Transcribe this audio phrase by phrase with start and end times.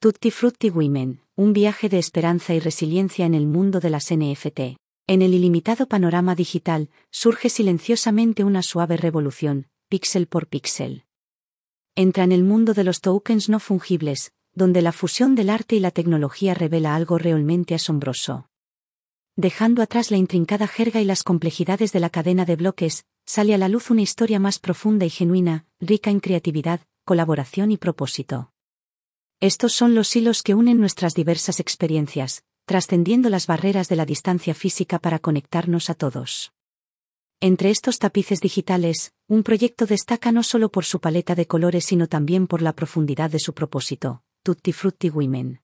[0.00, 4.78] Tutti Frutti Women, un viaje de esperanza y resiliencia en el mundo de las NFT.
[5.08, 11.02] En el ilimitado panorama digital, surge silenciosamente una suave revolución, píxel por píxel.
[11.96, 15.80] Entra en el mundo de los tokens no fungibles, donde la fusión del arte y
[15.80, 18.48] la tecnología revela algo realmente asombroso.
[19.34, 23.58] Dejando atrás la intrincada jerga y las complejidades de la cadena de bloques, sale a
[23.58, 28.52] la luz una historia más profunda y genuina, rica en creatividad, colaboración y propósito.
[29.40, 34.52] Estos son los hilos que unen nuestras diversas experiencias, trascendiendo las barreras de la distancia
[34.52, 36.52] física para conectarnos a todos.
[37.40, 42.08] Entre estos tapices digitales, un proyecto destaca no solo por su paleta de colores sino
[42.08, 45.60] también por la profundidad de su propósito, Tutti Frutti Women.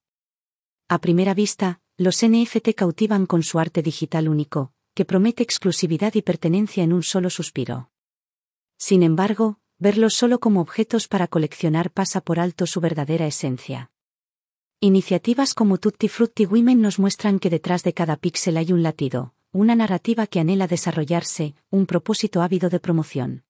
[0.87, 6.21] A primera vista, los NFT cautivan con su arte digital único, que promete exclusividad y
[6.21, 7.89] pertenencia en un solo suspiro.
[8.77, 13.91] Sin embargo, verlos solo como objetos para coleccionar pasa por alto su verdadera esencia.
[14.79, 19.33] Iniciativas como Tutti Frutti Women nos muestran que detrás de cada píxel hay un latido,
[19.51, 23.45] una narrativa que anhela desarrollarse, un propósito ávido de promoción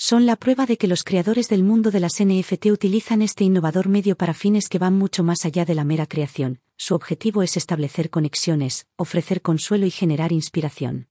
[0.00, 3.88] son la prueba de que los creadores del mundo de las NFT utilizan este innovador
[3.88, 6.60] medio para fines que van mucho más allá de la mera creación.
[6.76, 11.07] Su objetivo es establecer conexiones, ofrecer consuelo y generar inspiración.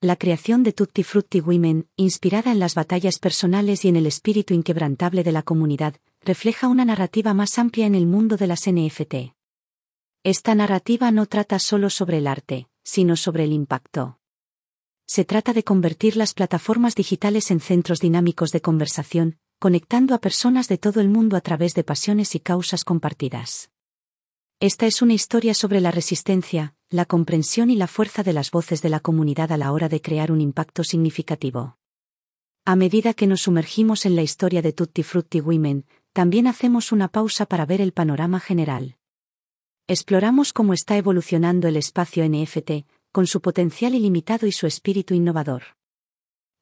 [0.00, 4.54] La creación de Tutti Frutti Women, inspirada en las batallas personales y en el espíritu
[4.54, 9.34] inquebrantable de la comunidad, refleja una narrativa más amplia en el mundo de las NFT.
[10.24, 14.20] Esta narrativa no trata solo sobre el arte, sino sobre el impacto
[15.10, 20.68] se trata de convertir las plataformas digitales en centros dinámicos de conversación, conectando a personas
[20.68, 23.72] de todo el mundo a través de pasiones y causas compartidas.
[24.60, 28.82] Esta es una historia sobre la resistencia, la comprensión y la fuerza de las voces
[28.82, 31.78] de la comunidad a la hora de crear un impacto significativo.
[32.64, 37.06] A medida que nos sumergimos en la historia de Tutti Frutti Women, también hacemos una
[37.06, 38.96] pausa para ver el panorama general.
[39.86, 45.62] Exploramos cómo está evolucionando el espacio NFT, con su potencial ilimitado y su espíritu innovador.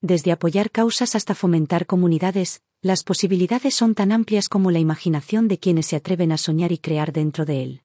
[0.03, 5.59] Desde apoyar causas hasta fomentar comunidades, las posibilidades son tan amplias como la imaginación de
[5.59, 7.83] quienes se atreven a soñar y crear dentro de él.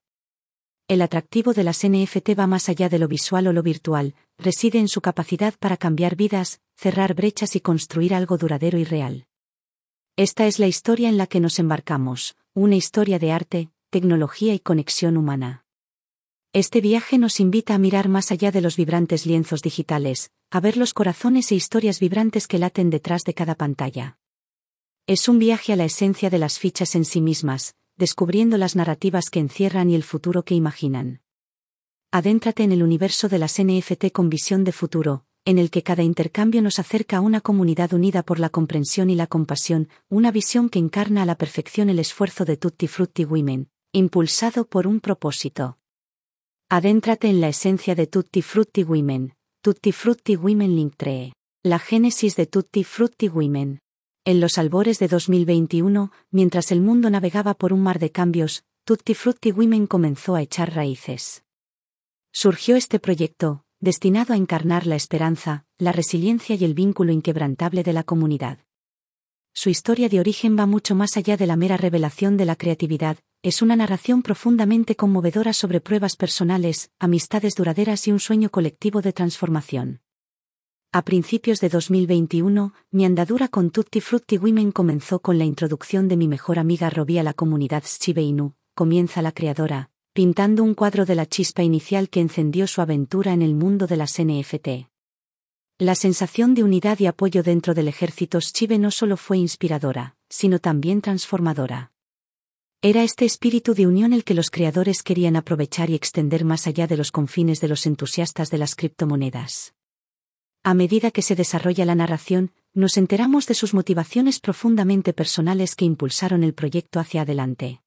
[0.89, 4.79] El atractivo de las NFT va más allá de lo visual o lo virtual, reside
[4.79, 9.25] en su capacidad para cambiar vidas, cerrar brechas y construir algo duradero y real.
[10.17, 14.59] Esta es la historia en la que nos embarcamos, una historia de arte, tecnología y
[14.59, 15.65] conexión humana.
[16.51, 20.75] Este viaje nos invita a mirar más allá de los vibrantes lienzos digitales, a ver
[20.75, 24.19] los corazones e historias vibrantes que laten detrás de cada pantalla.
[25.07, 29.29] Es un viaje a la esencia de las fichas en sí mismas, descubriendo las narrativas
[29.29, 31.21] que encierran y el futuro que imaginan.
[32.11, 36.03] Adéntrate en el universo de las NFT con visión de futuro, en el que cada
[36.03, 40.69] intercambio nos acerca a una comunidad unida por la comprensión y la compasión, una visión
[40.69, 45.77] que encarna a la perfección el esfuerzo de Tutti Frutti Women, impulsado por un propósito.
[46.69, 51.31] Adéntrate en la esencia de Tutti Frutti Women, Tutti Frutti Women Link 3.
[51.63, 53.79] La génesis de Tutti Frutti Women.
[54.25, 59.15] En los albores de 2021, mientras el mundo navegaba por un mar de cambios, Tutti
[59.15, 61.43] Frutti Women comenzó a echar raíces.
[62.31, 67.91] Surgió este proyecto, destinado a encarnar la esperanza, la resiliencia y el vínculo inquebrantable de
[67.91, 68.59] la comunidad.
[69.53, 73.17] Su historia de origen va mucho más allá de la mera revelación de la creatividad,
[73.41, 79.11] es una narración profundamente conmovedora sobre pruebas personales, amistades duraderas y un sueño colectivo de
[79.11, 80.02] transformación.
[80.95, 86.15] A principios de 2021, mi andadura con Tutti Frutti Women comenzó con la introducción de
[86.17, 91.05] mi mejor amiga Robbie a la comunidad Shiba Inu, comienza la creadora, pintando un cuadro
[91.05, 94.87] de la chispa inicial que encendió su aventura en el mundo de las NFT.
[95.79, 100.59] La sensación de unidad y apoyo dentro del ejército Shiba no solo fue inspiradora, sino
[100.59, 101.91] también transformadora.
[102.83, 106.85] Era este espíritu de unión el que los creadores querían aprovechar y extender más allá
[106.85, 109.73] de los confines de los entusiastas de las criptomonedas.
[110.65, 115.83] A medida que se desarrolla la narración, nos enteramos de sus motivaciones profundamente personales que
[115.83, 117.81] impulsaron el proyecto hacia adelante.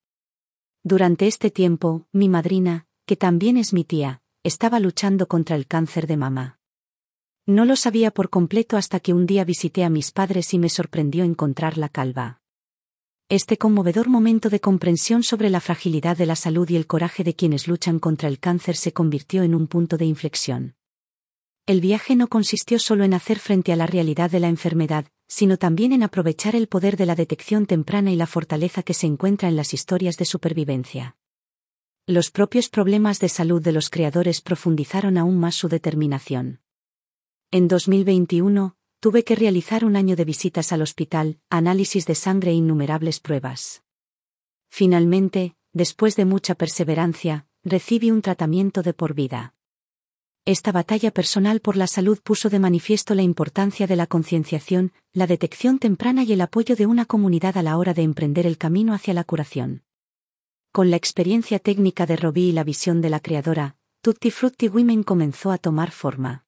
[0.83, 6.07] Durante este tiempo, mi madrina, que también es mi tía, estaba luchando contra el cáncer
[6.07, 6.59] de mama.
[7.47, 10.69] No lo sabía por completo hasta que un día visité a mis padres y me
[10.69, 12.43] sorprendió encontrarla calva.
[13.31, 17.35] Este conmovedor momento de comprensión sobre la fragilidad de la salud y el coraje de
[17.35, 20.75] quienes luchan contra el cáncer se convirtió en un punto de inflexión.
[21.67, 25.57] El viaje no consistió solo en hacer frente a la realidad de la enfermedad, sino
[25.57, 29.49] también en aprovechar el poder de la detección temprana y la fortaleza que se encuentra
[29.49, 31.17] en las historias de supervivencia.
[32.07, 36.61] Los propios problemas de salud de los creadores profundizaron aún más su determinación.
[37.51, 42.55] En 2021, tuve que realizar un año de visitas al hospital, análisis de sangre e
[42.55, 43.83] innumerables pruebas.
[44.71, 49.56] Finalmente, después de mucha perseverancia, recibe un tratamiento de por vida.
[50.47, 55.27] Esta batalla personal por la salud puso de manifiesto la importancia de la concienciación, la
[55.27, 58.95] detección temprana y el apoyo de una comunidad a la hora de emprender el camino
[58.95, 59.83] hacia la curación.
[60.71, 65.03] Con la experiencia técnica de Robbie y la visión de la creadora, Tutti Frutti Women
[65.03, 66.45] comenzó a tomar forma.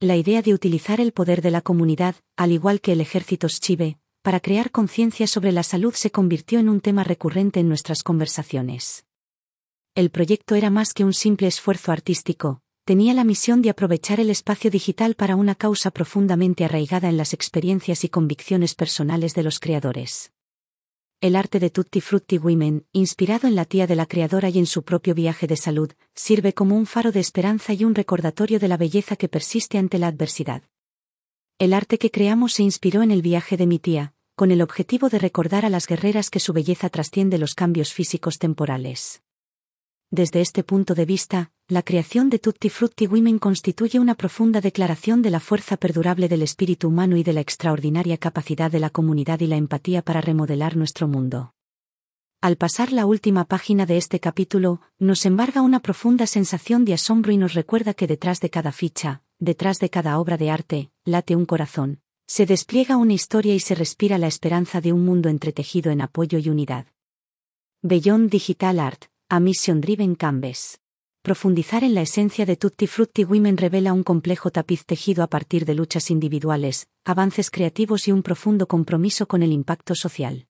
[0.00, 3.98] La idea de utilizar el poder de la comunidad, al igual que el ejército Shive,
[4.22, 9.04] para crear conciencia sobre la salud se convirtió en un tema recurrente en nuestras conversaciones.
[9.94, 14.30] El proyecto era más que un simple esfuerzo artístico, tenía la misión de aprovechar el
[14.30, 19.60] espacio digital para una causa profundamente arraigada en las experiencias y convicciones personales de los
[19.60, 20.32] creadores.
[21.20, 24.66] El arte de Tutti Frutti Women, inspirado en la tía de la creadora y en
[24.66, 28.66] su propio viaje de salud, sirve como un faro de esperanza y un recordatorio de
[28.66, 30.64] la belleza que persiste ante la adversidad.
[31.60, 35.08] El arte que creamos se inspiró en el viaje de mi tía, con el objetivo
[35.08, 39.22] de recordar a las guerreras que su belleza trasciende los cambios físicos temporales.
[40.10, 45.22] Desde este punto de vista, la creación de Tutti Frutti Women constituye una profunda declaración
[45.22, 49.40] de la fuerza perdurable del espíritu humano y de la extraordinaria capacidad de la comunidad
[49.40, 51.54] y la empatía para remodelar nuestro mundo.
[52.42, 57.32] Al pasar la última página de este capítulo, nos embarga una profunda sensación de asombro
[57.32, 61.36] y nos recuerda que detrás de cada ficha, detrás de cada obra de arte, late
[61.36, 65.90] un corazón, se despliega una historia y se respira la esperanza de un mundo entretejido
[65.90, 66.84] en apoyo y unidad.
[67.80, 70.81] Beyond Digital Art, a Mission Driven Canvas.
[71.22, 75.64] Profundizar en la esencia de Tutti Frutti Women revela un complejo tapiz tejido a partir
[75.64, 80.48] de luchas individuales, avances creativos y un profundo compromiso con el impacto social.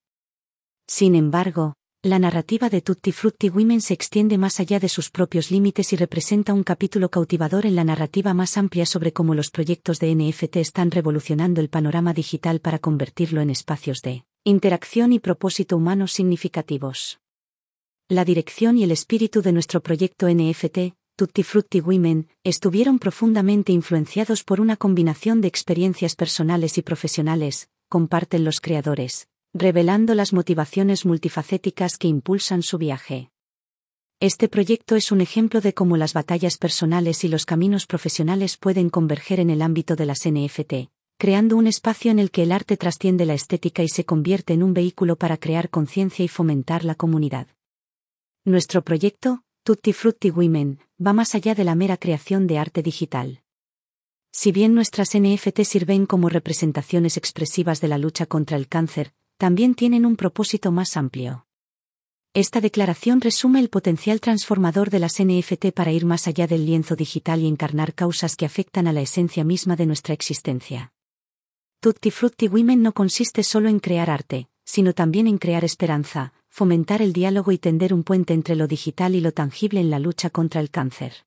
[0.86, 5.50] Sin embargo, la narrativa de Tutti Frutti Women se extiende más allá de sus propios
[5.50, 9.98] límites y representa un capítulo cautivador en la narrativa más amplia sobre cómo los proyectos
[9.98, 15.76] de NFT están revolucionando el panorama digital para convertirlo en espacios de interacción y propósito
[15.76, 17.18] humanos significativos.
[18.12, 24.44] La dirección y el espíritu de nuestro proyecto NFT, Tutti Frutti Women, estuvieron profundamente influenciados
[24.44, 31.96] por una combinación de experiencias personales y profesionales, comparten los creadores, revelando las motivaciones multifacéticas
[31.96, 33.30] que impulsan su viaje.
[34.20, 38.90] Este proyecto es un ejemplo de cómo las batallas personales y los caminos profesionales pueden
[38.90, 42.76] converger en el ámbito de las NFT, creando un espacio en el que el arte
[42.76, 46.94] trasciende la estética y se convierte en un vehículo para crear conciencia y fomentar la
[46.94, 47.46] comunidad.
[48.44, 53.44] Nuestro proyecto, Tutti Frutti Women, va más allá de la mera creación de arte digital.
[54.32, 59.76] Si bien nuestras NFT sirven como representaciones expresivas de la lucha contra el cáncer, también
[59.76, 61.46] tienen un propósito más amplio.
[62.34, 66.96] Esta declaración resume el potencial transformador de las NFT para ir más allá del lienzo
[66.96, 70.92] digital y encarnar causas que afectan a la esencia misma de nuestra existencia.
[71.78, 77.02] Tutti Frutti Women no consiste solo en crear arte, sino también en crear esperanza, fomentar
[77.02, 80.30] el diálogo y tender un puente entre lo digital y lo tangible en la lucha
[80.30, 81.24] contra el cáncer.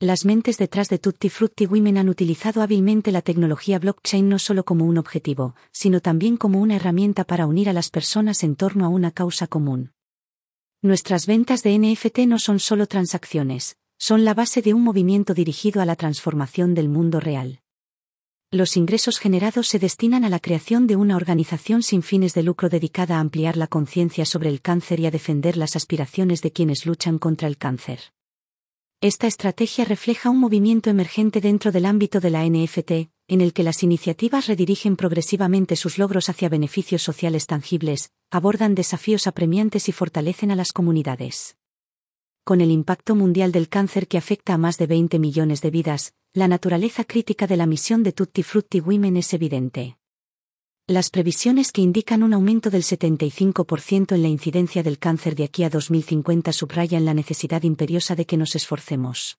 [0.00, 4.64] Las mentes detrás de Tutti Frutti Women han utilizado hábilmente la tecnología blockchain no solo
[4.64, 8.84] como un objetivo, sino también como una herramienta para unir a las personas en torno
[8.84, 9.90] a una causa común.
[10.82, 15.82] Nuestras ventas de NFT no son solo transacciones, son la base de un movimiento dirigido
[15.82, 17.60] a la transformación del mundo real.
[18.50, 22.70] Los ingresos generados se destinan a la creación de una organización sin fines de lucro
[22.70, 26.86] dedicada a ampliar la conciencia sobre el cáncer y a defender las aspiraciones de quienes
[26.86, 28.00] luchan contra el cáncer.
[29.02, 33.62] Esta estrategia refleja un movimiento emergente dentro del ámbito de la NFT, en el que
[33.62, 40.52] las iniciativas redirigen progresivamente sus logros hacia beneficios sociales tangibles, abordan desafíos apremiantes y fortalecen
[40.52, 41.58] a las comunidades.
[42.44, 46.14] Con el impacto mundial del cáncer que afecta a más de 20 millones de vidas,
[46.38, 49.98] la naturaleza crítica de la misión de Tutti Frutti Women es evidente.
[50.86, 55.64] Las previsiones que indican un aumento del 75% en la incidencia del cáncer de aquí
[55.64, 59.38] a 2050 subrayan la necesidad imperiosa de que nos esforcemos.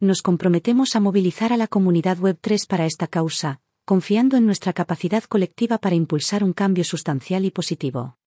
[0.00, 5.24] Nos comprometemos a movilizar a la comunidad Web3 para esta causa, confiando en nuestra capacidad
[5.24, 8.18] colectiva para impulsar un cambio sustancial y positivo.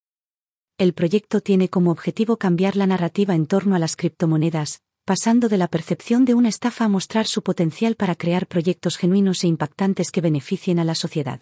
[0.80, 5.60] El proyecto tiene como objetivo cambiar la narrativa en torno a las criptomonedas, pasando de
[5.60, 10.10] la percepción de una estafa a mostrar su potencial para crear proyectos genuinos e impactantes
[10.10, 11.42] que beneficien a la sociedad.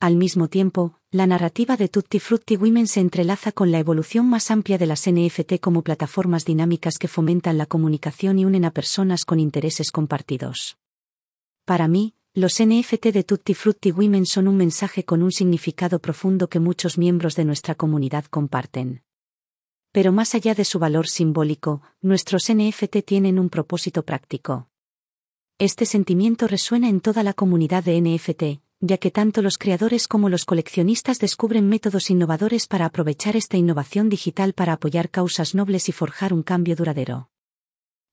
[0.00, 4.50] Al mismo tiempo, la narrativa de Tutti Frutti Women se entrelaza con la evolución más
[4.50, 9.24] amplia de las NFT como plataformas dinámicas que fomentan la comunicación y unen a personas
[9.24, 10.76] con intereses compartidos.
[11.64, 16.48] Para mí, los NFT de Tutti Frutti Women son un mensaje con un significado profundo
[16.48, 19.07] que muchos miembros de nuestra comunidad comparten.
[19.92, 24.68] Pero más allá de su valor simbólico, nuestros NFT tienen un propósito práctico.
[25.58, 30.28] Este sentimiento resuena en toda la comunidad de NFT, ya que tanto los creadores como
[30.28, 35.92] los coleccionistas descubren métodos innovadores para aprovechar esta innovación digital para apoyar causas nobles y
[35.92, 37.30] forjar un cambio duradero.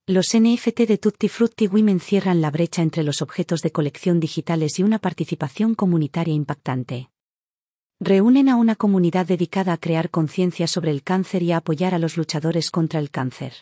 [0.08, 4.78] Los NFT de Tutti Frutti Women cierran la brecha entre los objetos de colección digitales
[4.78, 7.10] y una participación comunitaria impactante.
[8.00, 11.98] Reúnen a una comunidad dedicada a crear conciencia sobre el cáncer y a apoyar a
[11.98, 13.54] los luchadores contra el cáncer.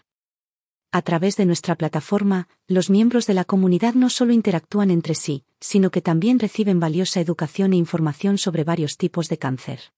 [0.90, 5.44] A través de nuestra plataforma, los miembros de la comunidad no solo interactúan entre sí,
[5.60, 9.92] sino que también reciben valiosa educación e información sobre varios tipos de cáncer.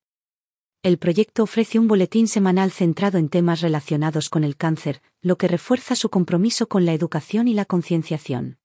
[0.83, 5.49] El proyecto ofrece un boletín semanal centrado en temas relacionados con el cáncer, lo que
[5.49, 8.59] refuerza su compromiso con la educación y la concienciación.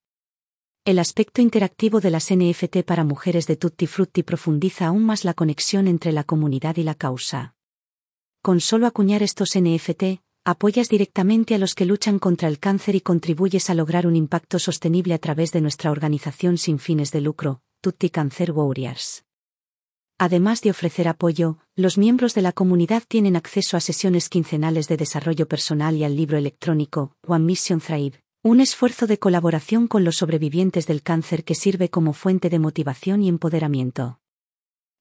[0.84, 5.32] El aspecto interactivo de las NFT para mujeres de Tutti Frutti profundiza aún más la
[5.32, 7.54] conexión entre la comunidad y la causa.
[8.42, 13.00] Con solo acuñar estos NFT, apoyas directamente a los que luchan contra el cáncer y
[13.00, 17.60] contribuyes a lograr un impacto sostenible a través de nuestra organización sin fines de lucro,
[17.80, 19.24] Tutti Cancer Warriors.
[20.18, 24.96] Además de ofrecer apoyo, los miembros de la comunidad tienen acceso a sesiones quincenales de
[24.96, 30.16] desarrollo personal y al libro electrónico One Mission Thrive, un esfuerzo de colaboración con los
[30.16, 34.18] sobrevivientes del cáncer que sirve como fuente de motivación y empoderamiento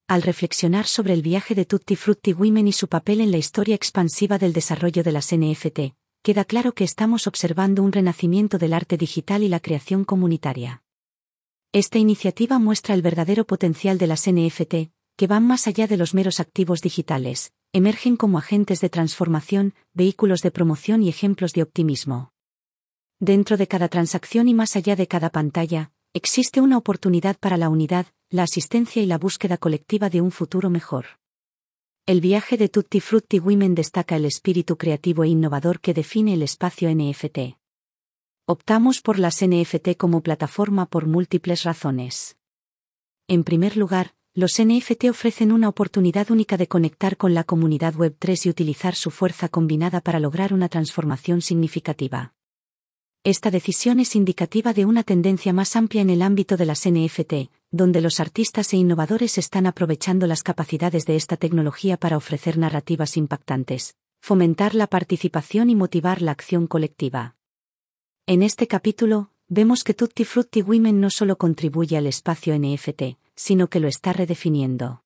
[0.07, 3.75] al reflexionar sobre el viaje de Tutti Frutti Women y su papel en la historia
[3.75, 8.97] expansiva del desarrollo de las NFT, queda claro que estamos observando un renacimiento del arte
[8.97, 10.83] digital y la creación comunitaria.
[11.71, 16.13] Esta iniciativa muestra el verdadero potencial de las NFT, que van más allá de los
[16.13, 22.33] meros activos digitales, emergen como agentes de transformación, vehículos de promoción y ejemplos de optimismo.
[23.23, 27.69] Dentro de cada transacción y más allá de cada pantalla, existe una oportunidad para la
[27.69, 31.05] unidad, la asistencia y la búsqueda colectiva de un futuro mejor.
[32.07, 36.41] El viaje de Tutti Frutti Women destaca el espíritu creativo e innovador que define el
[36.41, 37.59] espacio NFT.
[38.47, 42.37] Optamos por las NFT como plataforma por múltiples razones.
[43.27, 48.47] En primer lugar, los NFT ofrecen una oportunidad única de conectar con la comunidad Web3
[48.47, 52.33] y utilizar su fuerza combinada para lograr una transformación significativa.
[53.23, 57.51] Esta decisión es indicativa de una tendencia más amplia en el ámbito de las NFT,
[57.69, 63.17] donde los artistas e innovadores están aprovechando las capacidades de esta tecnología para ofrecer narrativas
[63.17, 67.35] impactantes, fomentar la participación y motivar la acción colectiva.
[68.25, 73.67] En este capítulo, vemos que Tutti Frutti Women no solo contribuye al espacio NFT, sino
[73.67, 75.03] que lo está redefiniendo.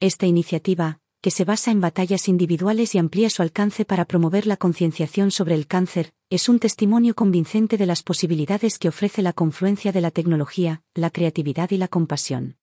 [0.00, 4.56] Esta iniciativa, que se basa en batallas individuales y amplía su alcance para promover la
[4.56, 9.90] concienciación sobre el cáncer, es un testimonio convincente de las posibilidades que ofrece la confluencia
[9.90, 12.56] de la tecnología, la creatividad y la compasión.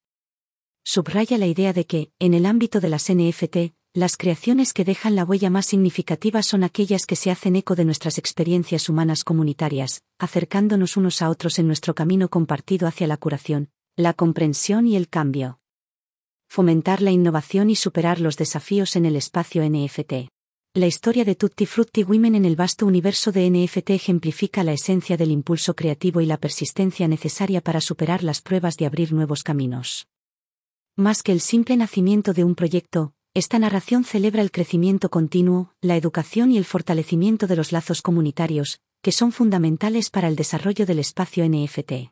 [0.86, 5.15] Subraya la idea de que, en el ámbito de las NFT, las creaciones que dejan
[5.15, 10.01] la huella más significativa son aquellas que se hacen eco de nuestras experiencias humanas comunitarias,
[10.17, 15.09] acercándonos unos a otros en nuestro camino compartido hacia la curación, la comprensión y el
[15.09, 15.59] cambio
[16.47, 20.29] fomentar la innovación y superar los desafíos en el espacio NFT.
[20.77, 25.17] La historia de Tutti Frutti Women en el vasto universo de NFT ejemplifica la esencia
[25.17, 30.05] del impulso creativo y la persistencia necesaria para superar las pruebas de abrir nuevos caminos.
[30.96, 35.96] Más que el simple nacimiento de un proyecto, esta narración celebra el crecimiento continuo, la
[35.96, 41.00] educación y el fortalecimiento de los lazos comunitarios, que son fundamentales para el desarrollo del
[41.00, 42.12] espacio NFT.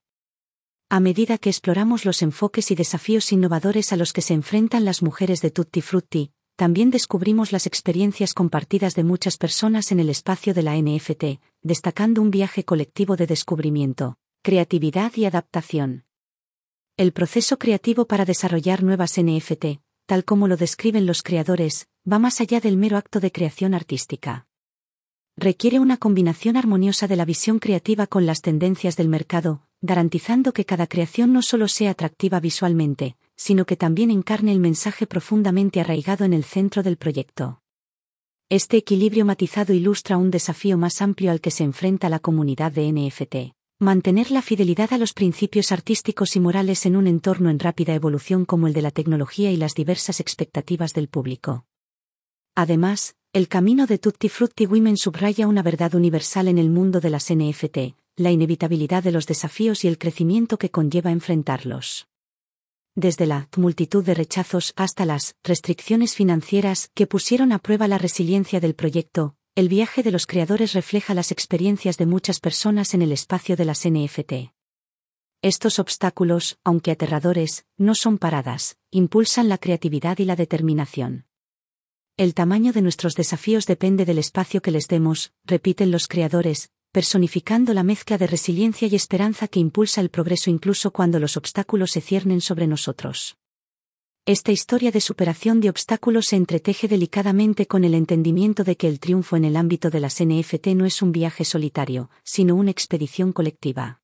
[0.90, 5.04] A medida que exploramos los enfoques y desafíos innovadores a los que se enfrentan las
[5.04, 10.54] mujeres de Tutti Frutti, también descubrimos las experiencias compartidas de muchas personas en el espacio
[10.54, 16.06] de la NFT, destacando un viaje colectivo de descubrimiento, creatividad y adaptación.
[16.98, 22.40] El proceso creativo para desarrollar nuevas NFT, tal como lo describen los creadores, va más
[22.40, 24.48] allá del mero acto de creación artística.
[25.36, 30.64] Requiere una combinación armoniosa de la visión creativa con las tendencias del mercado, garantizando que
[30.64, 36.26] cada creación no solo sea atractiva visualmente, sino que también encarne el mensaje profundamente arraigado
[36.26, 37.62] en el centro del proyecto.
[38.50, 42.92] Este equilibrio matizado ilustra un desafío más amplio al que se enfrenta la comunidad de
[42.92, 43.56] NFT.
[43.80, 48.46] Mantener la fidelidad a los principios artísticos y morales en un entorno en rápida evolución
[48.46, 51.66] como el de la tecnología y las diversas expectativas del público.
[52.56, 57.10] Además, el camino de Tutti Frutti Women subraya una verdad universal en el mundo de
[57.10, 62.08] las NFT, la inevitabilidad de los desafíos y el crecimiento que conlleva enfrentarlos.
[62.98, 68.62] Desde la multitud de rechazos hasta las restricciones financieras que pusieron a prueba la resiliencia
[68.62, 73.12] del proyecto, el viaje de los creadores refleja las experiencias de muchas personas en el
[73.12, 74.54] espacio de las NFT.
[75.42, 81.26] Estos obstáculos, aunque aterradores, no son paradas, impulsan la creatividad y la determinación.
[82.16, 87.74] El tamaño de nuestros desafíos depende del espacio que les demos, repiten los creadores, personificando
[87.74, 92.00] la mezcla de resiliencia y esperanza que impulsa el progreso incluso cuando los obstáculos se
[92.00, 93.36] ciernen sobre nosotros.
[94.26, 99.02] Esta historia de superación de obstáculos se entreteje delicadamente con el entendimiento de que el
[99.02, 103.34] triunfo en el ámbito de las NFT no es un viaje solitario, sino una expedición
[103.34, 104.00] colectiva.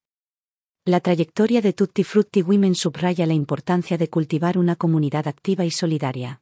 [0.83, 5.71] La trayectoria de Tutti Frutti Women subraya la importancia de cultivar una comunidad activa y
[5.71, 6.41] solidaria.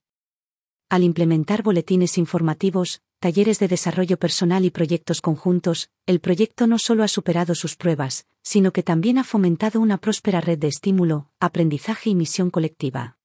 [0.89, 7.03] Al implementar boletines informativos, talleres de desarrollo personal y proyectos conjuntos, el proyecto no solo
[7.03, 12.09] ha superado sus pruebas, sino que también ha fomentado una próspera red de estímulo, aprendizaje
[12.09, 13.17] y misión colectiva.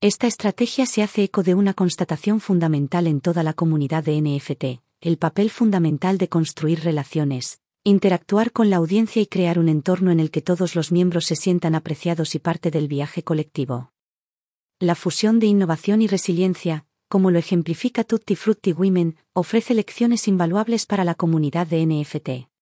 [0.00, 4.82] Esta estrategia se hace eco de una constatación fundamental en toda la comunidad de NFT,
[5.00, 10.20] el papel fundamental de construir relaciones, interactuar con la audiencia y crear un entorno en
[10.20, 13.92] el que todos los miembros se sientan apreciados y parte del viaje colectivo.
[14.80, 20.86] La fusión de innovación y resiliencia, como lo ejemplifica Tutti Frutti Women, ofrece lecciones invaluables
[20.86, 22.54] para la comunidad de NFT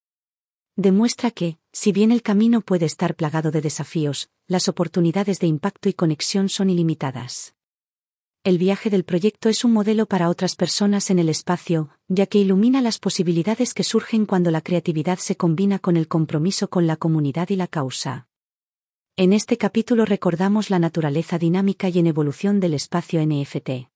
[0.77, 5.89] demuestra que, si bien el camino puede estar plagado de desafíos, las oportunidades de impacto
[5.89, 7.55] y conexión son ilimitadas.
[8.45, 12.39] El viaje del proyecto es un modelo para otras personas en el espacio, ya que
[12.39, 16.97] ilumina las posibilidades que surgen cuando la creatividad se combina con el compromiso con la
[16.97, 18.27] comunidad y la causa.
[19.17, 23.92] En este capítulo recordamos la naturaleza dinámica y en evolución del espacio NFT.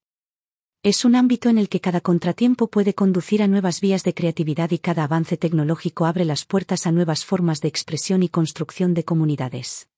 [0.83, 4.71] Es un ámbito en el que cada contratiempo puede conducir a nuevas vías de creatividad
[4.71, 9.05] y cada avance tecnológico abre las puertas a nuevas formas de expresión y construcción de
[9.05, 9.89] comunidades.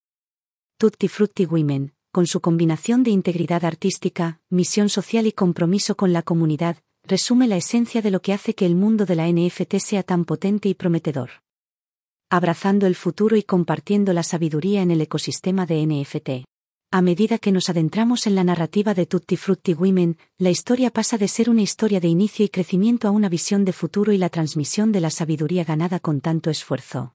[0.79, 6.23] Tutti Frutti Women, con su combinación de integridad artística, misión social y compromiso con la
[6.23, 10.03] comunidad, resume la esencia de lo que hace que el mundo de la NFT sea
[10.03, 11.31] tan potente y prometedor.
[12.31, 16.49] Abrazando el futuro y compartiendo la sabiduría en el ecosistema de NFT.
[16.91, 21.19] A medida que nos adentramos en la narrativa de Tutti Frutti Women, la historia pasa
[21.19, 24.31] de ser una historia de inicio y crecimiento a una visión de futuro y la
[24.31, 27.15] transmisión de la sabiduría ganada con tanto esfuerzo.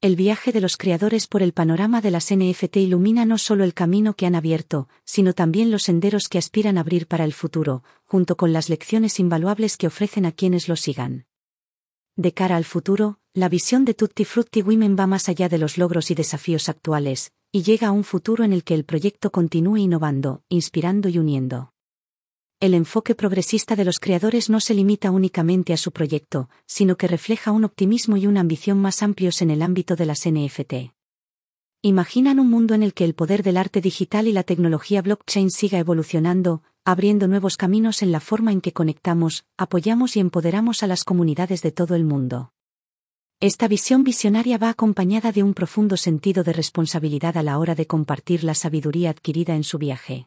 [0.00, 3.74] El viaje de los creadores por el panorama de las NFT ilumina no solo el
[3.74, 7.82] camino que han abierto, sino también los senderos que aspiran a abrir para el futuro,
[8.04, 11.26] junto con las lecciones invaluables que ofrecen a quienes lo sigan.
[12.14, 15.76] De cara al futuro, la visión de Tutti Frutti Women va más allá de los
[15.76, 19.78] logros y desafíos actuales, y llega a un futuro en el que el proyecto continúe
[19.78, 21.72] innovando, inspirando y uniendo.
[22.60, 27.08] El enfoque progresista de los creadores no se limita únicamente a su proyecto, sino que
[27.08, 30.92] refleja un optimismo y una ambición más amplios en el ámbito de las NFT.
[31.80, 35.50] Imaginan un mundo en el que el poder del arte digital y la tecnología blockchain
[35.50, 40.88] siga evolucionando, abriendo nuevos caminos en la forma en que conectamos, apoyamos y empoderamos a
[40.88, 42.52] las comunidades de todo el mundo.
[43.40, 47.86] Esta visión visionaria va acompañada de un profundo sentido de responsabilidad a la hora de
[47.86, 50.26] compartir la sabiduría adquirida en su viaje.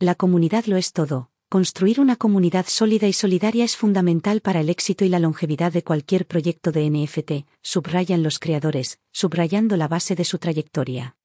[0.00, 1.30] La comunidad lo es todo.
[1.48, 5.84] Construir una comunidad sólida y solidaria es fundamental para el éxito y la longevidad de
[5.84, 11.16] cualquier proyecto de NFT, subrayan los creadores, subrayando la base de su trayectoria.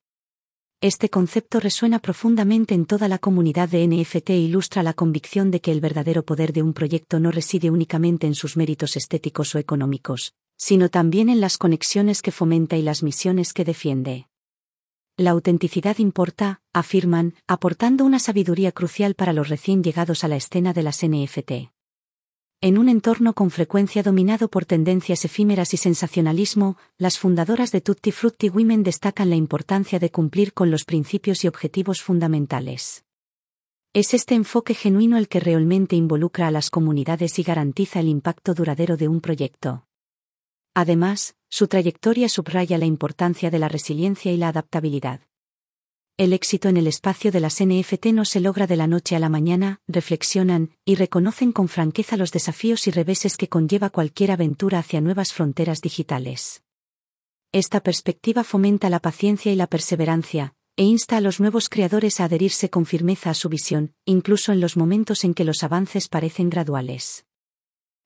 [0.80, 5.60] Este concepto resuena profundamente en toda la comunidad de NFT e ilustra la convicción de
[5.60, 9.60] que el verdadero poder de un proyecto no reside únicamente en sus méritos estéticos o
[9.60, 14.30] económicos, sino también en las conexiones que fomenta y las misiones que defiende.
[15.18, 20.72] La autenticidad importa, afirman, aportando una sabiduría crucial para los recién llegados a la escena
[20.72, 21.52] de las NFT.
[22.62, 28.14] En un entorno con frecuencia dominado por tendencias efímeras y sensacionalismo, las fundadoras de Tutti
[28.14, 33.04] Frutti Women destacan la importancia de cumplir con los principios y objetivos fundamentales.
[33.92, 38.54] Es este enfoque genuino el que realmente involucra a las comunidades y garantiza el impacto
[38.54, 39.84] duradero de un proyecto.
[40.74, 45.22] Además, su trayectoria subraya la importancia de la resiliencia y la adaptabilidad.
[46.18, 49.20] El éxito en el espacio de las NFT no se logra de la noche a
[49.20, 54.80] la mañana, reflexionan, y reconocen con franqueza los desafíos y reveses que conlleva cualquier aventura
[54.80, 56.64] hacia nuevas fronteras digitales.
[57.52, 62.26] Esta perspectiva fomenta la paciencia y la perseverancia, e insta a los nuevos creadores a
[62.26, 66.50] adherirse con firmeza a su visión, incluso en los momentos en que los avances parecen
[66.50, 67.26] graduales.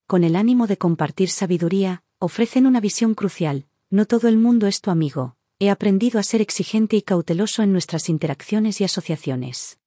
[0.06, 4.82] Con el ánimo de compartir sabiduría, ofrecen una visión crucial, no todo el mundo es
[4.82, 9.80] tu amigo, he aprendido a ser exigente y cauteloso en nuestras interacciones y asociaciones.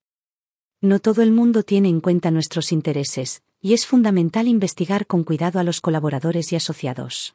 [0.80, 5.58] No todo el mundo tiene en cuenta nuestros intereses, y es fundamental investigar con cuidado
[5.58, 7.34] a los colaboradores y asociados.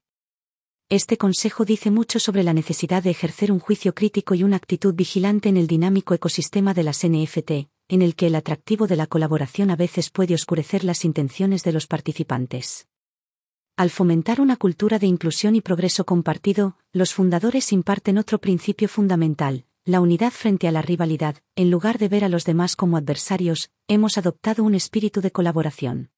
[0.88, 4.94] Este consejo dice mucho sobre la necesidad de ejercer un juicio crítico y una actitud
[4.94, 7.52] vigilante en el dinámico ecosistema de las NFT,
[7.90, 11.74] en el que el atractivo de la colaboración a veces puede oscurecer las intenciones de
[11.74, 12.88] los participantes.
[13.78, 19.66] Al fomentar una cultura de inclusión y progreso compartido, los fundadores imparten otro principio fundamental,
[19.84, 23.72] la unidad frente a la rivalidad, en lugar de ver a los demás como adversarios,
[23.90, 26.10] hemos adoptado un espíritu de colaboración.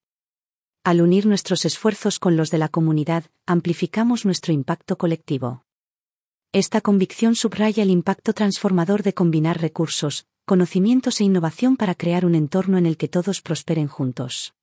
[0.83, 5.65] Al unir nuestros esfuerzos con los de la comunidad, amplificamos nuestro impacto colectivo.
[6.53, 12.35] Esta convicción subraya el impacto transformador de combinar recursos, conocimientos e innovación para crear un
[12.35, 14.53] entorno en el que todos prosperen juntos.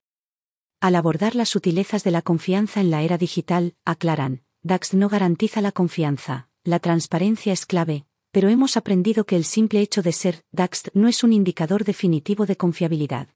[0.79, 5.61] Al abordar las sutilezas de la confianza en la era digital, aclaran, DAX no garantiza
[5.61, 10.43] la confianza, la transparencia es clave, pero hemos aprendido que el simple hecho de ser
[10.51, 13.29] DAX no es un indicador definitivo de confiabilidad.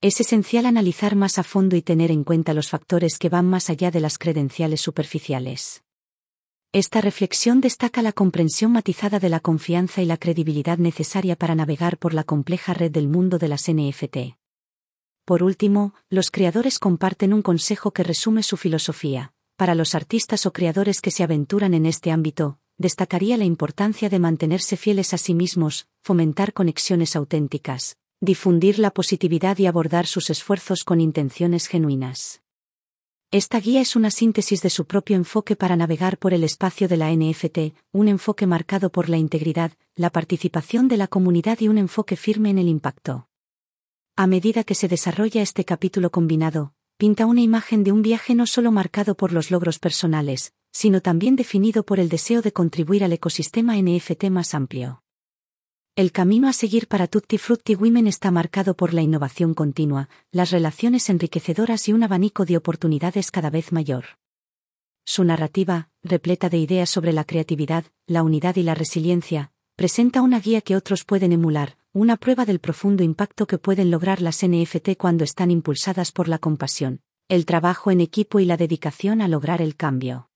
[0.00, 3.70] Es esencial analizar más a fondo y tener en cuenta los factores que van más
[3.70, 5.84] allá de las credenciales superficiales.
[6.72, 11.98] Esta reflexión destaca la comprensión matizada de la confianza y la credibilidad necesaria para navegar
[11.98, 14.41] por la compleja red del mundo de las NFT.
[15.32, 19.32] Por último, los creadores comparten un consejo que resume su filosofía.
[19.56, 24.18] Para los artistas o creadores que se aventuran en este ámbito, destacaría la importancia de
[24.18, 30.84] mantenerse fieles a sí mismos, fomentar conexiones auténticas, difundir la positividad y abordar sus esfuerzos
[30.84, 32.42] con intenciones genuinas.
[33.30, 36.98] Esta guía es una síntesis de su propio enfoque para navegar por el espacio de
[36.98, 41.78] la NFT, un enfoque marcado por la integridad, la participación de la comunidad y un
[41.78, 43.28] enfoque firme en el impacto.
[44.14, 48.46] A medida que se desarrolla este capítulo combinado, pinta una imagen de un viaje no
[48.46, 53.14] solo marcado por los logros personales, sino también definido por el deseo de contribuir al
[53.14, 55.02] ecosistema NFT más amplio.
[55.96, 60.50] El camino a seguir para Tutti Frutti Women está marcado por la innovación continua, las
[60.50, 64.04] relaciones enriquecedoras y un abanico de oportunidades cada vez mayor.
[65.06, 70.38] Su narrativa, repleta de ideas sobre la creatividad, la unidad y la resiliencia, presenta una
[70.38, 74.96] guía que otros pueden emular, una prueba del profundo impacto que pueden lograr las NFT
[74.96, 79.60] cuando están impulsadas por la compasión, el trabajo en equipo y la dedicación a lograr
[79.60, 80.30] el cambio.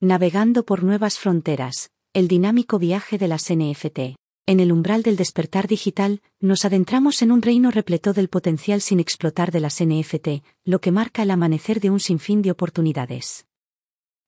[0.00, 4.16] Navegando por nuevas fronteras, el dinámico viaje de las NFT.
[4.44, 9.00] En el umbral del despertar digital, nos adentramos en un reino repleto del potencial sin
[9.00, 13.46] explotar de las NFT, lo que marca el amanecer de un sinfín de oportunidades.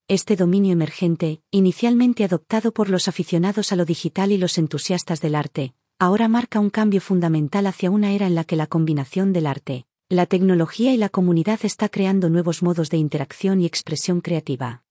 [0.08, 5.34] Este dominio emergente, inicialmente adoptado por los aficionados a lo digital y los entusiastas del
[5.34, 9.46] arte, ahora marca un cambio fundamental hacia una era en la que la combinación del
[9.46, 14.84] arte, la tecnología y la comunidad está creando nuevos modos de interacción y expresión creativa.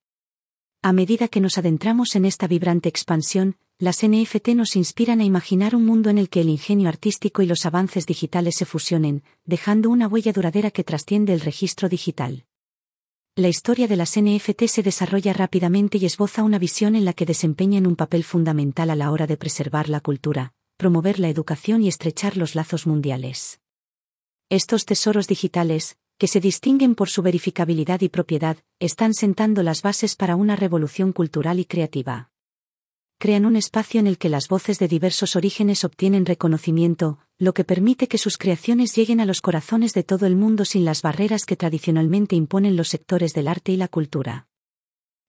[0.82, 5.76] A medida que nos adentramos en esta vibrante expansión, las NFT nos inspiran a imaginar
[5.76, 9.90] un mundo en el que el ingenio artístico y los avances digitales se fusionen, dejando
[9.90, 12.46] una huella duradera que trasciende el registro digital.
[13.36, 17.26] La historia de las NFT se desarrolla rápidamente y esboza una visión en la que
[17.26, 21.88] desempeñan un papel fundamental a la hora de preservar la cultura, promover la educación y
[21.88, 23.60] estrechar los lazos mundiales.
[24.50, 30.16] Estos tesoros digitales, que se distinguen por su verificabilidad y propiedad, están sentando las bases
[30.16, 32.32] para una revolución cultural y creativa
[33.18, 37.64] crean un espacio en el que las voces de diversos orígenes obtienen reconocimiento, lo que
[37.64, 41.46] permite que sus creaciones lleguen a los corazones de todo el mundo sin las barreras
[41.46, 44.48] que tradicionalmente imponen los sectores del arte y la cultura.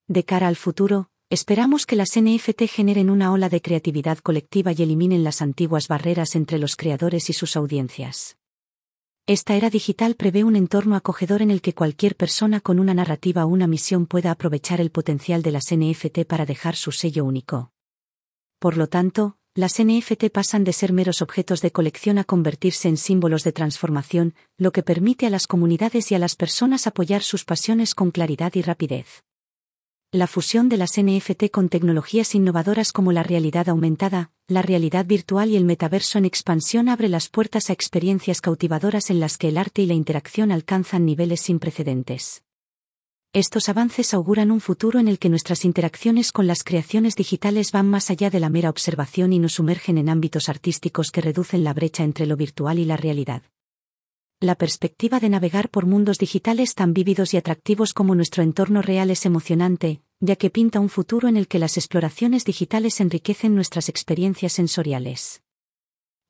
[0.07, 4.83] De cara al futuro, esperamos que las NFT generen una ola de creatividad colectiva y
[4.83, 8.39] eliminen las antiguas barreras entre los creadores y sus audiencias.
[9.27, 13.45] Esta era digital prevé un entorno acogedor en el que cualquier persona con una narrativa
[13.45, 17.73] o una misión pueda aprovechar el potencial de las NFT para dejar su sello único.
[18.59, 22.97] Por lo tanto, las NFT pasan de ser meros objetos de colección a convertirse en
[22.97, 27.45] símbolos de transformación, lo que permite a las comunidades y a las personas apoyar sus
[27.45, 29.25] pasiones con claridad y rapidez.
[30.11, 35.51] La fusión de las NFT con tecnologías innovadoras como la realidad aumentada, la realidad virtual
[35.51, 39.59] y el metaverso en expansión abre las puertas a experiencias cautivadoras en las que el
[39.59, 42.43] arte y la interacción alcanzan niveles sin precedentes.
[43.35, 47.91] Estos avances auguran un futuro en el que nuestras interacciones con las creaciones digitales van
[47.91, 51.75] más allá de la mera observación y nos sumergen en ámbitos artísticos que reducen la
[51.75, 53.43] brecha entre lo virtual y la realidad.
[54.41, 59.11] La perspectiva de navegar por mundos digitales tan vívidos y atractivos como nuestro entorno real
[59.11, 63.89] es emocionante, ya que pinta un futuro en el que las exploraciones digitales enriquecen nuestras
[63.89, 65.43] experiencias sensoriales.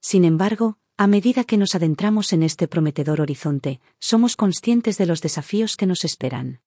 [0.01, 5.21] Sin embargo, a medida que nos adentramos en este prometedor horizonte, somos conscientes de los
[5.21, 6.62] desafíos que nos esperan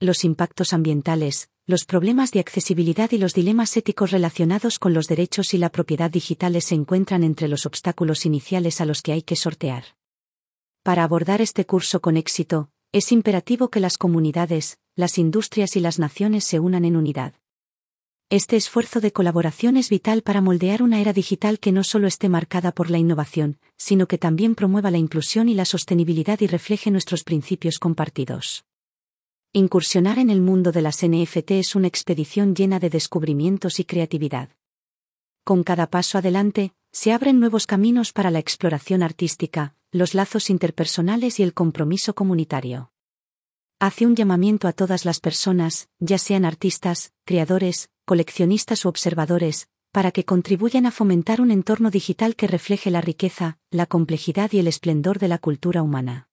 [0.00, 5.52] los impactos ambientales, los problemas de accesibilidad y los dilemas éticos relacionados con los derechos
[5.52, 9.36] y la propiedad digitales se encuentran entre los obstáculos iniciales a los que hay que
[9.36, 9.95] sortear.
[10.86, 15.98] Para abordar este curso con éxito, es imperativo que las comunidades, las industrias y las
[15.98, 17.34] naciones se unan en unidad.
[18.30, 22.28] Este esfuerzo de colaboración es vital para moldear una era digital que no solo esté
[22.28, 26.92] marcada por la innovación, sino que también promueva la inclusión y la sostenibilidad y refleje
[26.92, 28.64] nuestros principios compartidos.
[29.52, 34.50] Incursionar en el mundo de las NFT es una expedición llena de descubrimientos y creatividad.
[35.42, 41.40] Con cada paso adelante, se abren nuevos caminos para la exploración artística, los lazos interpersonales
[41.40, 42.92] y el compromiso comunitario.
[43.78, 50.12] Hace un llamamiento a todas las personas, ya sean artistas, creadores, coleccionistas u observadores, para
[50.12, 54.68] que contribuyan a fomentar un entorno digital que refleje la riqueza, la complejidad y el
[54.68, 56.28] esplendor de la cultura humana.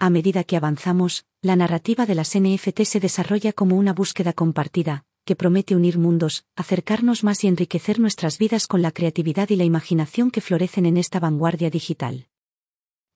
[0.00, 5.04] A medida que avanzamos, la narrativa de las NFT se desarrolla como una búsqueda compartida,
[5.24, 9.64] que promete unir mundos, acercarnos más y enriquecer nuestras vidas con la creatividad y la
[9.64, 12.28] imaginación que florecen en esta vanguardia digital.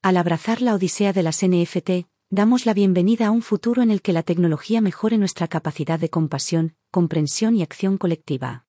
[0.03, 4.03] Al abrazar la odisea de las NFT, damos la bienvenida a un futuro en el
[4.03, 8.67] que la tecnología mejore nuestra capacidad de compasión, comprensión y acción colectiva.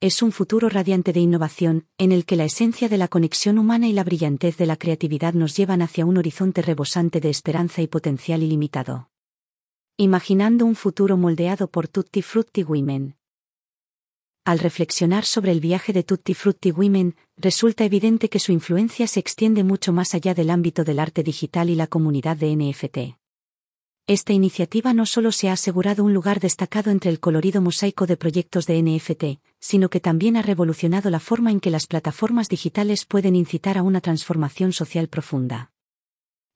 [0.00, 3.88] Es un futuro radiante de innovación, en el que la esencia de la conexión humana
[3.88, 7.86] y la brillantez de la creatividad nos llevan hacia un horizonte rebosante de esperanza y
[7.86, 9.10] potencial ilimitado
[10.00, 13.17] imaginando un futuro moldeado por Tutti Frutti Women.
[14.48, 19.20] Al reflexionar sobre el viaje de Tutti Frutti Women, resulta evidente que su influencia se
[19.20, 23.18] extiende mucho más allá del ámbito del arte digital y la comunidad de NFT.
[24.06, 28.16] Esta iniciativa no solo se ha asegurado un lugar destacado entre el colorido mosaico de
[28.16, 33.04] proyectos de NFT, sino que también ha revolucionado la forma en que las plataformas digitales
[33.04, 35.72] pueden incitar a una transformación social profunda.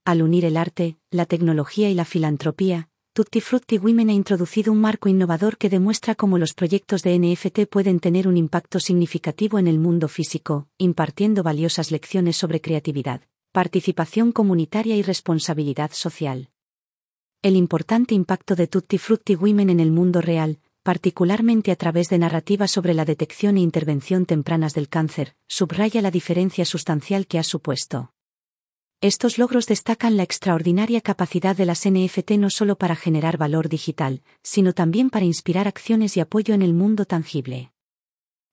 [0.06, 4.80] Al unir el arte, la tecnología y la filantropía, Tutti Frutti Women ha introducido un
[4.80, 9.66] marco innovador que demuestra cómo los proyectos de NFT pueden tener un impacto significativo en
[9.66, 13.20] el mundo físico, impartiendo valiosas lecciones sobre creatividad,
[13.52, 16.48] participación comunitaria y responsabilidad social.
[17.42, 22.16] El importante impacto de Tutti Frutti Women en el mundo real, particularmente a través de
[22.16, 27.42] narrativas sobre la detección e intervención tempranas del cáncer, subraya la diferencia sustancial que ha
[27.42, 28.14] supuesto.
[29.02, 34.22] Estos logros destacan la extraordinaria capacidad de las NFT no solo para generar valor digital,
[34.44, 37.72] sino también para inspirar acciones y apoyo en el mundo tangible.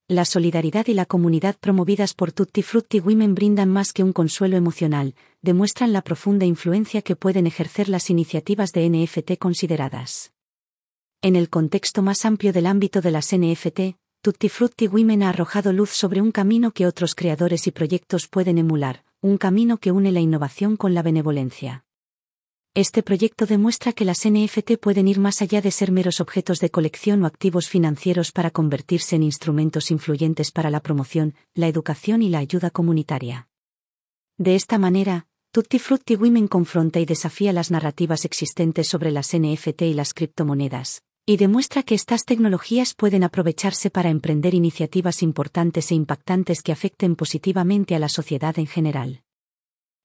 [0.07, 4.57] La solidaridad y la comunidad promovidas por Tutti Frutti Women brindan más que un consuelo
[4.57, 10.33] emocional, demuestran la profunda influencia que pueden ejercer las iniciativas de NFT consideradas.
[11.21, 15.73] En el contexto más amplio del ámbito de las NFT, Tutti Frutti Women ha arrojado
[15.73, 20.13] luz sobre un camino que otros creadores y proyectos pueden emular, un camino que une
[20.13, 21.84] la innovación con la benevolencia.
[22.73, 26.69] Este proyecto demuestra que las NFT pueden ir más allá de ser meros objetos de
[26.69, 32.29] colección o activos financieros para convertirse en instrumentos influyentes para la promoción, la educación y
[32.29, 33.49] la ayuda comunitaria.
[34.38, 39.82] De esta manera, Tutti Frutti Women confronta y desafía las narrativas existentes sobre las NFT
[39.82, 45.94] y las criptomonedas, y demuestra que estas tecnologías pueden aprovecharse para emprender iniciativas importantes e
[45.94, 49.22] impactantes que afecten positivamente a la sociedad en general.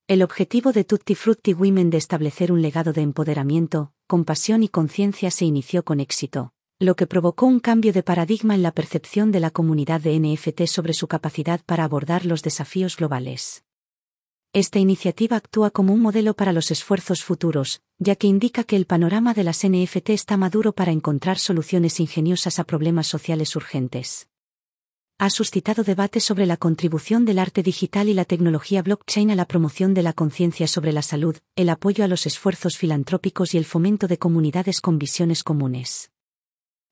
[0.07, 5.31] El objetivo de Tutti Frutti Women de establecer un legado de empoderamiento, compasión y conciencia
[5.31, 9.41] se inició con éxito, lo que provocó un cambio de paradigma en la percepción de
[9.41, 13.63] la comunidad de NFT sobre su capacidad para abordar los desafíos globales.
[14.55, 18.87] Esta iniciativa actúa como un modelo para los esfuerzos futuros, ya que indica que el
[18.87, 24.29] panorama de las NFT está maduro para encontrar soluciones ingeniosas a problemas sociales urgentes.
[25.19, 29.45] Ha suscitado debate sobre la contribución del arte digital y la tecnología blockchain a la
[29.45, 33.64] promoción de la conciencia sobre la salud, el apoyo a los esfuerzos filantrópicos y el
[33.64, 36.12] fomento de comunidades con visiones comunes.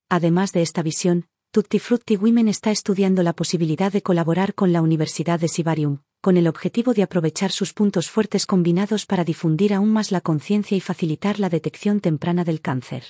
[0.09, 4.81] Además de esta visión, Tutti Frutti Women está estudiando la posibilidad de colaborar con la
[4.81, 9.91] Universidad de Sibarium, con el objetivo de aprovechar sus puntos fuertes combinados para difundir aún
[9.91, 13.03] más la conciencia y facilitar la detección temprana del cáncer.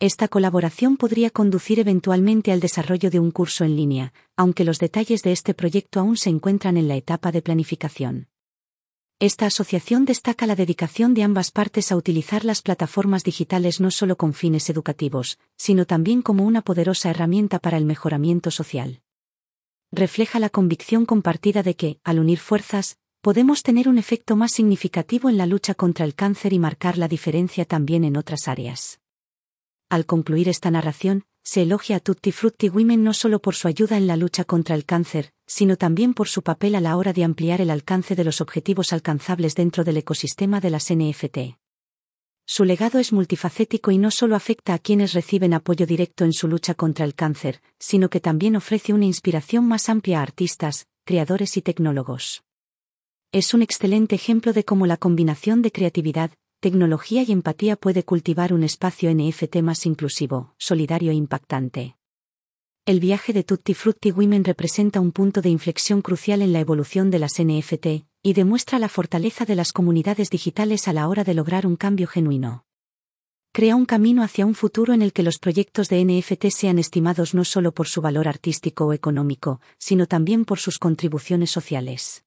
[0.00, 5.22] Esta colaboración podría conducir eventualmente al desarrollo de un curso en línea, aunque los detalles
[5.22, 8.26] de este proyecto aún se encuentran en la etapa de planificación.
[9.20, 14.16] Esta asociación destaca la dedicación de ambas partes a utilizar las plataformas digitales no solo
[14.16, 19.02] con fines educativos, sino también como una poderosa herramienta para el mejoramiento social
[19.92, 25.28] refleja la convicción compartida de que, al unir fuerzas, podemos tener un efecto más significativo
[25.28, 29.00] en la lucha contra el cáncer y marcar la diferencia también en otras áreas.
[29.88, 33.96] Al concluir esta narración, se elogia a Tutti Frutti Women no solo por su ayuda
[33.96, 37.24] en la lucha contra el cáncer, sino también por su papel a la hora de
[37.24, 41.58] ampliar el alcance de los objetivos alcanzables dentro del ecosistema de las NFT.
[42.50, 46.48] Su legado es multifacético y no solo afecta a quienes reciben apoyo directo en su
[46.48, 51.58] lucha contra el cáncer, sino que también ofrece una inspiración más amplia a artistas, creadores
[51.58, 52.44] y tecnólogos.
[53.32, 56.30] Es un excelente ejemplo de cómo la combinación de creatividad,
[56.60, 61.98] tecnología y empatía puede cultivar un espacio NFT más inclusivo, solidario e impactante.
[62.86, 67.10] El viaje de Tutti Frutti Women representa un punto de inflexión crucial en la evolución
[67.10, 71.34] de las NFT, y demuestra la fortaleza de las comunidades digitales a la hora de
[71.34, 72.64] lograr un cambio genuino.
[73.52, 77.34] Crea un camino hacia un futuro en el que los proyectos de NFT sean estimados
[77.34, 82.24] no solo por su valor artístico o económico, sino también por sus contribuciones sociales.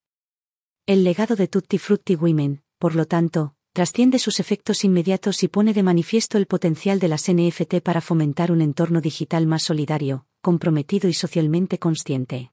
[0.86, 5.74] El legado de Tutti Frutti Women, por lo tanto, trasciende sus efectos inmediatos y pone
[5.74, 11.08] de manifiesto el potencial de las NFT para fomentar un entorno digital más solidario, comprometido
[11.08, 12.52] y socialmente consciente.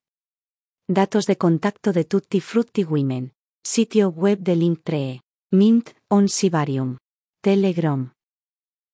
[0.90, 3.34] Datos de contacto de Tutti Frutti Women.
[3.62, 5.20] Sitio web de Linktree.
[5.52, 6.96] Mint, on Sibarium.
[7.42, 8.12] Telegram.